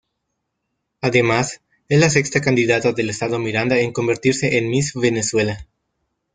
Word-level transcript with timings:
Además, 1.01 1.61
es 1.87 1.99
la 1.99 2.09
sexta 2.09 2.41
candidata 2.41 2.91
del 2.91 3.11
estado 3.11 3.37
Miranda 3.37 3.77
en 3.77 3.93
convertirse 3.93 4.57
en 4.57 4.67
Miss 4.67 4.93
Venezuela. 4.95 5.67